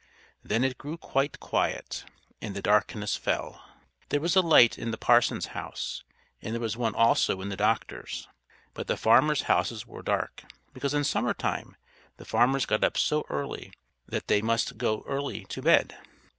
[0.43, 2.05] Then it grew quite quiet,
[2.41, 3.63] and the darkness fell.
[4.09, 6.03] There was a light in the parson's house,
[6.41, 8.27] and there was one also in the doctor's.
[8.73, 10.43] But the farmers' houses were dark,
[10.73, 11.75] because in summer time
[12.17, 13.73] the farmers get up so early
[14.07, 15.95] that they must go early to bed.